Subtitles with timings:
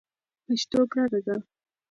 [0.45, 1.35] پښتو ګرانه ده!